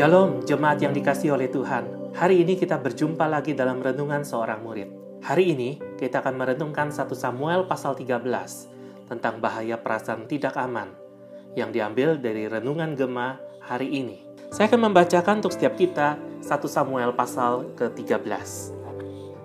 [0.00, 2.16] Shalom, jemaat yang dikasih oleh Tuhan.
[2.16, 4.88] Hari ini kita berjumpa lagi dalam renungan seorang murid.
[5.20, 8.24] Hari ini kita akan merenungkan 1 Samuel pasal 13
[9.12, 10.88] tentang bahaya perasaan tidak aman
[11.52, 14.24] yang diambil dari renungan Gema hari ini.
[14.48, 18.24] Saya akan membacakan untuk setiap kita 1 Samuel pasal ke-13.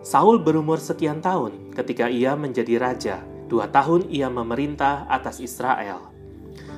[0.07, 3.19] Saul berumur sekian tahun ketika ia menjadi raja.
[3.51, 6.14] Dua tahun ia memerintah atas Israel.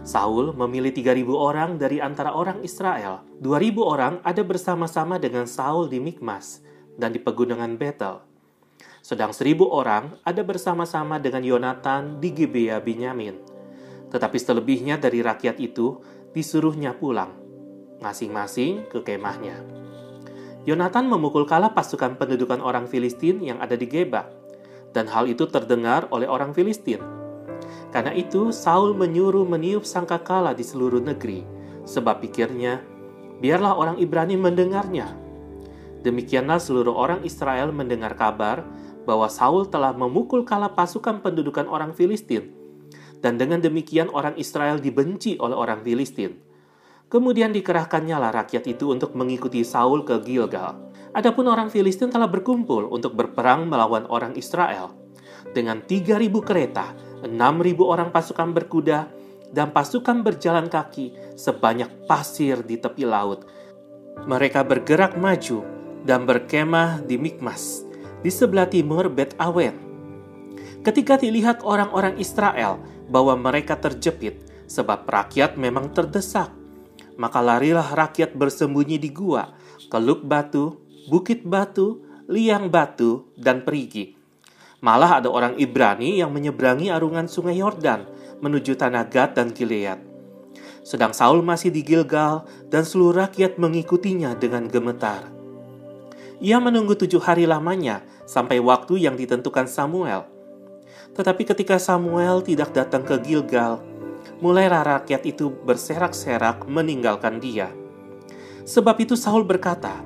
[0.08, 3.28] Saul memilih 3.000 orang dari antara orang Israel.
[3.44, 6.64] 2.000 orang ada bersama-sama dengan Saul di Mikmas
[6.96, 8.24] dan di pegunungan Betel.
[9.04, 13.36] Sedang 1.000 orang ada bersama-sama dengan Yonatan di Gibea Binyamin.
[14.08, 16.00] Tetapi selebihnya dari rakyat itu
[16.32, 17.36] disuruhnya pulang,
[18.00, 19.60] masing-masing ke kemahnya.
[20.64, 24.24] Yonatan memukul kalah pasukan pendudukan orang Filistin yang ada di Geba,
[24.96, 27.27] dan hal itu terdengar oleh orang Filistin
[27.90, 31.48] karena itu, Saul menyuruh meniup sangkakala di seluruh negeri,
[31.88, 32.84] sebab pikirnya,
[33.40, 35.16] biarlah orang Ibrani mendengarnya.
[36.04, 38.64] Demikianlah seluruh orang Israel mendengar kabar
[39.08, 42.52] bahwa Saul telah memukul kala pasukan pendudukan orang Filistin,
[43.24, 46.44] dan dengan demikian orang Israel dibenci oleh orang Filistin.
[47.08, 50.76] Kemudian dikerahkannya lah rakyat itu untuk mengikuti Saul ke Gilgal.
[51.16, 54.92] Adapun orang Filistin telah berkumpul untuk berperang melawan orang Israel.
[55.56, 56.92] Dengan 3.000 kereta,
[57.26, 57.34] 6.000
[57.82, 59.10] orang pasukan berkuda,
[59.52, 63.48] dan pasukan berjalan kaki sebanyak pasir di tepi laut.
[64.28, 65.64] Mereka bergerak maju
[66.04, 67.88] dan berkemah di Mikmas,
[68.22, 69.76] di sebelah timur Bet Awen.
[70.84, 76.52] Ketika dilihat orang-orang Israel bahwa mereka terjepit, sebab rakyat memang terdesak,
[77.16, 79.56] maka larilah rakyat bersembunyi di gua,
[79.88, 80.76] keluk batu,
[81.08, 84.17] bukit batu, liang batu, dan perigi
[84.78, 88.06] Malah ada orang Ibrani yang menyeberangi arungan sungai Yordan
[88.46, 89.98] menuju tanah Gad dan Gilead.
[90.86, 95.34] Sedang Saul masih di Gilgal dan seluruh rakyat mengikutinya dengan gemetar.
[96.38, 100.30] Ia menunggu tujuh hari lamanya sampai waktu yang ditentukan Samuel.
[101.18, 103.82] Tetapi ketika Samuel tidak datang ke Gilgal,
[104.38, 107.74] mulailah rakyat itu berserak-serak meninggalkan dia.
[108.62, 110.06] Sebab itu Saul berkata,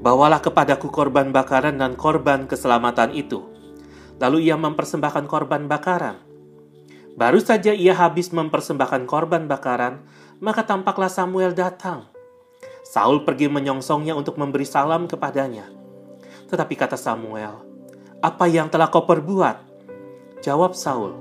[0.00, 3.55] Bawalah kepadaku korban bakaran dan korban keselamatan itu.'
[4.16, 6.20] Lalu ia mempersembahkan korban bakaran.
[7.16, 10.04] Baru saja ia habis mempersembahkan korban bakaran,
[10.40, 12.08] maka tampaklah Samuel datang.
[12.84, 15.68] Saul pergi menyongsongnya untuk memberi salam kepadanya.
[16.46, 17.56] Tetapi kata Samuel,
[18.20, 19.64] "Apa yang telah kau perbuat?"
[20.44, 21.16] Jawab Saul,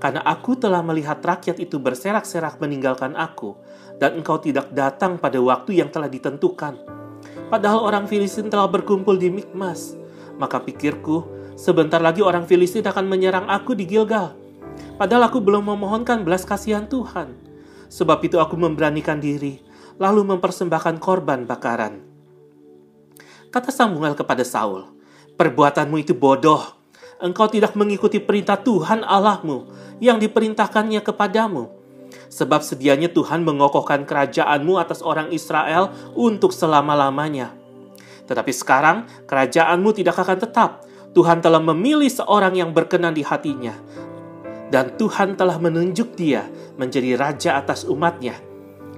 [0.00, 3.54] "Karena aku telah melihat rakyat itu berserak-serak meninggalkan aku,
[3.98, 6.74] dan engkau tidak datang pada waktu yang telah ditentukan.
[7.48, 9.94] Padahal orang Filistin telah berkumpul di Mikmas,
[10.34, 11.22] maka pikirku,
[11.54, 14.34] Sebentar lagi orang Filistin akan menyerang aku di Gilgal.
[14.98, 17.30] Padahal aku belum memohonkan belas kasihan Tuhan.
[17.86, 19.62] Sebab itu aku memberanikan diri,
[20.02, 22.02] lalu mempersembahkan korban bakaran.
[23.54, 24.82] Kata Samuel kepada Saul,
[25.38, 26.62] Perbuatanmu itu bodoh.
[27.22, 29.70] Engkau tidak mengikuti perintah Tuhan Allahmu
[30.02, 31.70] yang diperintahkannya kepadamu.
[32.30, 37.54] Sebab sedianya Tuhan mengokohkan kerajaanmu atas orang Israel untuk selama-lamanya.
[38.26, 40.70] Tetapi sekarang kerajaanmu tidak akan tetap,
[41.14, 43.78] Tuhan telah memilih seorang yang berkenan di hatinya,
[44.74, 48.34] dan Tuhan telah menunjuk dia menjadi raja atas umatnya,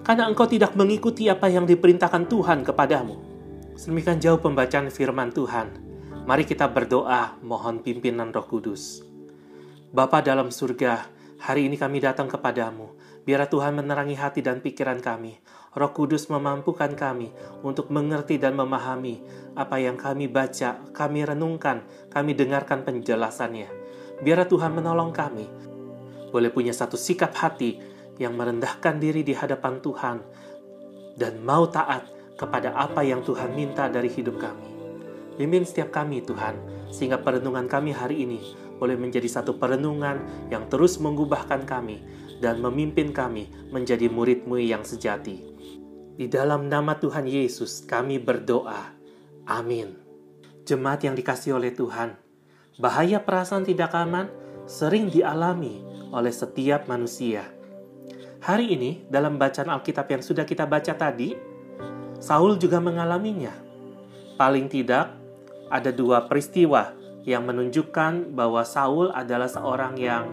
[0.00, 3.20] karena engkau tidak mengikuti apa yang diperintahkan Tuhan kepadamu.
[3.76, 5.84] Sedemikian jauh pembacaan firman Tuhan.
[6.24, 9.04] Mari kita berdoa mohon pimpinan roh kudus.
[9.92, 12.96] Bapa dalam surga, hari ini kami datang kepadamu.
[13.28, 15.36] Biar Tuhan menerangi hati dan pikiran kami.
[15.76, 17.28] Roh Kudus memampukan kami
[17.60, 19.20] untuk mengerti dan memahami
[19.52, 23.68] apa yang kami baca, kami renungkan, kami dengarkan penjelasannya.
[24.24, 25.44] Biar Tuhan menolong kami.
[26.32, 27.76] Boleh punya satu sikap hati
[28.16, 30.16] yang merendahkan diri di hadapan Tuhan
[31.20, 32.08] dan mau taat
[32.40, 34.68] kepada apa yang Tuhan minta dari hidup kami.
[35.36, 36.56] Bimbing setiap kami Tuhan,
[36.88, 38.40] sehingga perenungan kami hari ini
[38.80, 42.00] boleh menjadi satu perenungan yang terus mengubahkan kami
[42.40, 45.55] dan memimpin kami menjadi murid-Mu yang sejati.
[46.16, 48.88] Di dalam nama Tuhan Yesus kami berdoa.
[49.44, 50.00] Amin.
[50.64, 52.16] Jemaat yang dikasih oleh Tuhan,
[52.80, 54.32] bahaya perasaan tidak aman
[54.64, 57.44] sering dialami oleh setiap manusia.
[58.40, 61.36] Hari ini dalam bacaan Alkitab yang sudah kita baca tadi,
[62.16, 63.52] Saul juga mengalaminya.
[64.40, 65.12] Paling tidak
[65.68, 66.96] ada dua peristiwa
[67.28, 70.32] yang menunjukkan bahwa Saul adalah seorang yang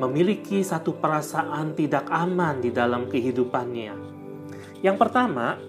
[0.00, 4.19] memiliki satu perasaan tidak aman di dalam kehidupannya
[4.80, 5.60] yang pertama,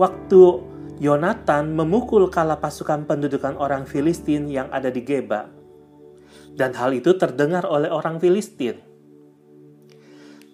[0.00, 0.64] waktu
[0.96, 5.52] Yonatan memukul kala pasukan pendudukan orang Filistin yang ada di Geba.
[6.56, 8.80] Dan hal itu terdengar oleh orang Filistin.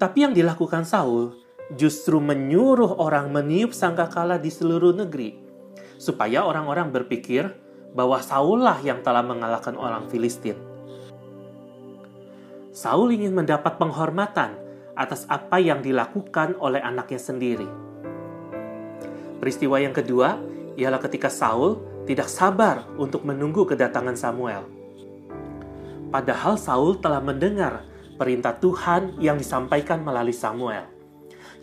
[0.03, 1.39] Tapi yang dilakukan Saul
[1.79, 5.39] justru menyuruh orang meniup sangkakala di seluruh negeri,
[5.95, 7.47] supaya orang-orang berpikir
[7.95, 10.59] bahwa Saul lah yang telah mengalahkan orang Filistin.
[12.75, 14.59] Saul ingin mendapat penghormatan
[14.99, 17.92] atas apa yang dilakukan oleh anaknya sendiri.
[19.43, 20.39] Peristiwa yang kedua
[20.79, 24.63] ialah ketika Saul tidak sabar untuk menunggu kedatangan Samuel.
[26.15, 27.83] Padahal Saul telah mendengar
[28.15, 30.87] perintah Tuhan yang disampaikan melalui Samuel,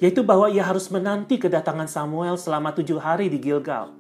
[0.04, 3.96] yaitu bahwa ia harus menanti kedatangan Samuel selama tujuh hari di Gilgal.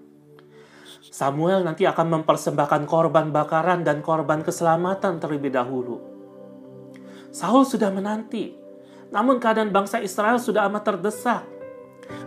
[1.08, 6.04] Samuel nanti akan mempersembahkan korban bakaran dan korban keselamatan terlebih dahulu.
[7.32, 8.60] Saul sudah menanti,
[9.08, 11.59] namun keadaan bangsa Israel sudah amat terdesak.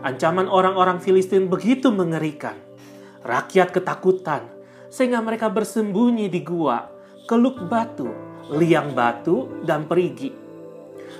[0.02, 2.58] Ancaman orang-orang Filistin begitu mengerikan.
[3.22, 4.50] Rakyat ketakutan,
[4.90, 6.90] sehingga mereka bersembunyi di gua,
[7.30, 8.10] keluk batu,
[8.50, 10.34] liang batu, dan perigi.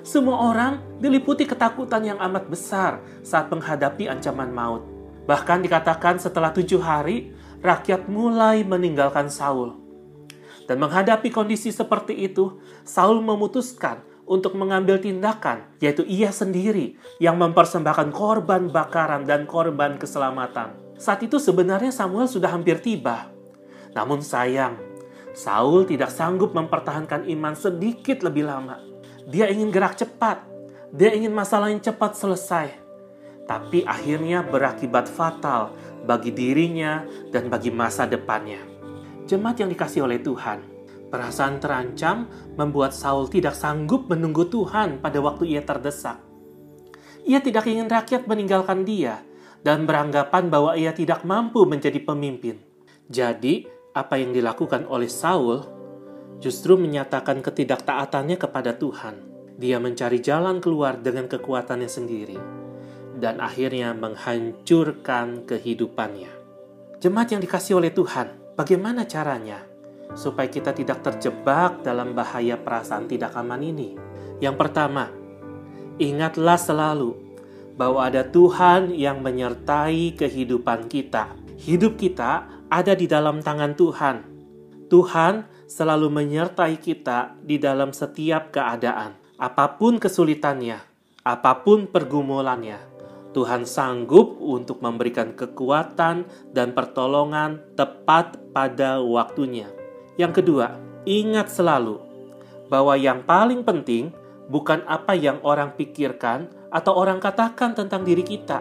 [0.03, 4.83] Semua orang diliputi ketakutan yang amat besar saat menghadapi ancaman maut.
[5.31, 7.31] Bahkan dikatakan setelah tujuh hari,
[7.63, 9.79] rakyat mulai meninggalkan Saul.
[10.67, 14.03] Dan menghadapi kondisi seperti itu, Saul memutuskan
[14.33, 20.73] untuk mengambil tindakan, yaitu ia sendiri yang mempersembahkan korban bakaran dan korban keselamatan.
[20.97, 23.29] Saat itu sebenarnya Samuel sudah hampir tiba.
[23.93, 24.81] Namun sayang,
[25.37, 28.81] Saul tidak sanggup mempertahankan iman sedikit lebih lama.
[29.29, 30.41] Dia ingin gerak cepat.
[30.93, 32.73] Dia ingin masalah yang cepat selesai.
[33.45, 35.77] Tapi akhirnya berakibat fatal
[36.09, 38.65] bagi dirinya dan bagi masa depannya.
[39.29, 40.72] Jemaat yang dikasih oleh Tuhan,
[41.13, 42.25] perasaan terancam
[42.57, 46.17] membuat Saul tidak sanggup menunggu Tuhan pada waktu ia terdesak.
[47.29, 49.21] Ia tidak ingin rakyat meninggalkan dia
[49.61, 52.59] dan beranggapan bahwa ia tidak mampu menjadi pemimpin.
[53.13, 55.61] Jadi, apa yang dilakukan oleh Saul
[56.41, 59.31] justru menyatakan ketidaktaatannya kepada Tuhan.
[59.61, 62.39] Dia mencari jalan keluar dengan kekuatannya sendiri
[63.21, 66.33] dan akhirnya menghancurkan kehidupannya.
[66.99, 69.65] Jemaat yang dikasih oleh Tuhan, Bagaimana caranya
[70.13, 73.97] supaya kita tidak terjebak dalam bahaya perasaan tidak aman ini?
[74.43, 75.09] Yang pertama,
[76.01, 77.15] ingatlah selalu
[77.77, 81.33] bahwa ada Tuhan yang menyertai kehidupan kita.
[81.63, 84.17] Hidup kita ada di dalam tangan Tuhan.
[84.93, 90.77] Tuhan selalu menyertai kita di dalam setiap keadaan, apa pun kesulitannya,
[91.25, 92.93] apa pun pergumulannya.
[93.33, 99.82] Tuhan sanggup untuk memberikan kekuatan dan pertolongan tepat pada waktunya.
[100.21, 100.77] Yang kedua,
[101.09, 102.01] ingat selalu
[102.69, 104.13] bahwa yang paling penting
[104.49, 108.61] bukan apa yang orang pikirkan atau orang katakan tentang diri kita,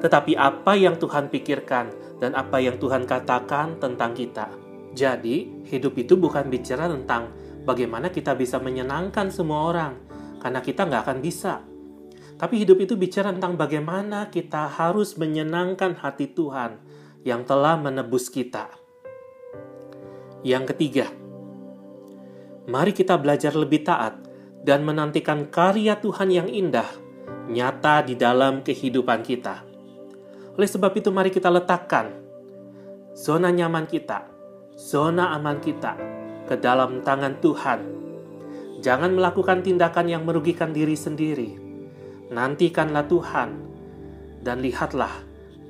[0.00, 4.48] tetapi apa yang Tuhan pikirkan dan apa yang Tuhan katakan tentang kita.
[4.92, 7.30] Jadi, hidup itu bukan bicara tentang
[7.62, 9.94] bagaimana kita bisa menyenangkan semua orang,
[10.40, 11.64] karena kita nggak akan bisa
[12.40, 16.80] tapi hidup itu bicara tentang bagaimana kita harus menyenangkan hati Tuhan
[17.20, 18.79] yang telah menebus kita.
[20.40, 21.06] Yang ketiga,
[22.68, 24.16] mari kita belajar lebih taat
[24.64, 26.88] dan menantikan karya Tuhan yang indah
[27.50, 29.64] nyata di dalam kehidupan kita.
[30.56, 32.12] Oleh sebab itu, mari kita letakkan
[33.12, 34.28] zona nyaman kita,
[34.76, 35.96] zona aman kita
[36.48, 37.80] ke dalam tangan Tuhan.
[38.80, 41.70] Jangan melakukan tindakan yang merugikan diri sendiri
[42.30, 43.50] nantikanlah Tuhan
[44.46, 45.10] dan lihatlah,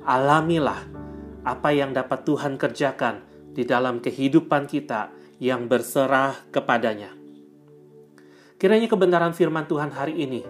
[0.05, 0.77] alamilah
[1.41, 7.11] apa yang dapat Tuhan kerjakan di dalam kehidupan kita yang berserah kepadanya.
[8.61, 10.45] Kiranya kebenaran firman Tuhan hari ini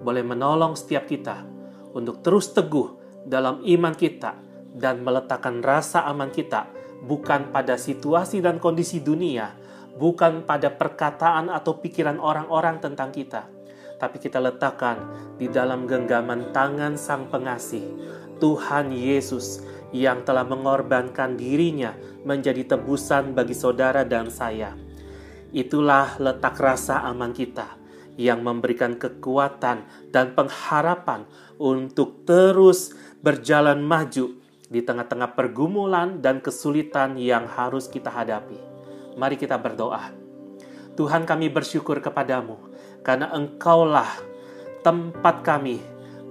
[0.00, 1.42] boleh menolong setiap kita
[1.96, 2.94] untuk terus teguh
[3.26, 4.38] dalam iman kita
[4.76, 6.68] dan meletakkan rasa aman kita
[7.04, 9.52] bukan pada situasi dan kondisi dunia,
[9.96, 13.48] bukan pada perkataan atau pikiran orang-orang tentang kita,
[13.96, 15.00] tapi kita letakkan
[15.40, 17.84] di dalam genggaman tangan Sang Pengasih,
[18.36, 19.64] Tuhan Yesus
[19.94, 21.94] yang telah mengorbankan dirinya
[22.26, 24.74] menjadi tebusan bagi saudara dan saya.
[25.54, 27.78] Itulah letak rasa aman kita
[28.16, 31.28] yang memberikan kekuatan dan pengharapan
[31.60, 38.58] untuk terus berjalan maju di tengah-tengah pergumulan dan kesulitan yang harus kita hadapi.
[39.16, 40.12] Mari kita berdoa.
[40.96, 42.56] Tuhan kami bersyukur kepadamu
[43.04, 44.08] karena Engkaulah
[44.80, 45.78] tempat kami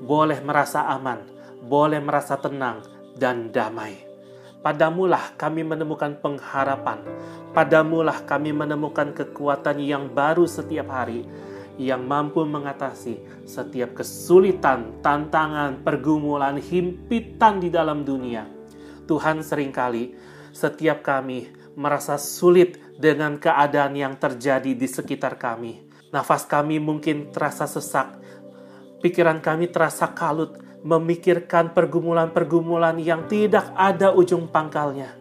[0.04, 1.22] boleh merasa aman,
[1.66, 2.86] boleh merasa tenang
[3.18, 4.06] dan damai.
[4.62, 7.06] Padamulah kami menemukan pengharapan,
[7.54, 11.22] padamulah kami menemukan kekuatan yang baru setiap hari,
[11.78, 18.50] yang mampu mengatasi setiap kesulitan, tantangan, pergumulan, himpitan di dalam dunia.
[19.06, 20.18] Tuhan sering kali
[20.50, 25.86] setiap kami merasa sulit dengan keadaan yang terjadi di sekitar kami.
[26.10, 28.18] Nafas kami mungkin terasa sesak,
[29.06, 35.14] pikiran kami terasa kalut memikirkan pergumulan-pergumulan yang tidak ada ujung pangkalnya.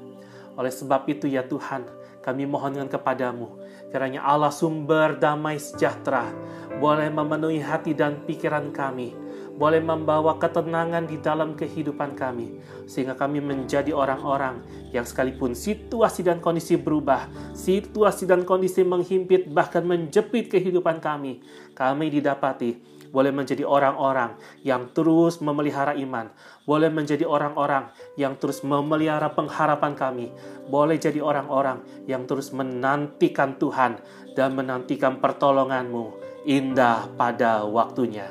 [0.57, 1.85] Oleh sebab itu ya Tuhan,
[2.25, 3.61] kami mohonkan kepadamu,
[3.93, 6.33] kiranya Allah sumber damai sejahtera
[6.81, 9.13] boleh memenuhi hati dan pikiran kami,
[9.61, 12.57] boleh membawa ketenangan di dalam kehidupan kami,
[12.89, 14.65] sehingga kami menjadi orang-orang
[14.97, 21.45] yang sekalipun situasi dan kondisi berubah, situasi dan kondisi menghimpit, bahkan menjepit kehidupan kami,
[21.77, 24.35] kami didapati boleh menjadi orang-orang
[24.67, 26.35] yang terus memelihara iman,
[26.67, 27.87] boleh menjadi orang-orang
[28.19, 30.35] yang terus memelihara pengharapan kami,
[30.67, 31.79] boleh jadi orang-orang
[32.11, 34.03] yang terus menantikan Tuhan
[34.35, 38.27] dan menantikan pertolonganmu indah pada waktunya.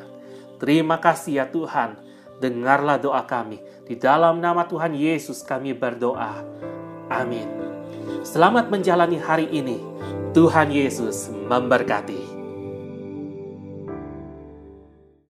[0.59, 1.95] Terima kasih ya Tuhan,
[2.43, 3.63] dengarlah doa kami.
[3.87, 6.43] Di dalam nama Tuhan Yesus kami berdoa.
[7.07, 7.47] Amin.
[8.23, 9.79] Selamat menjalani hari ini.
[10.33, 12.32] Tuhan Yesus memberkati.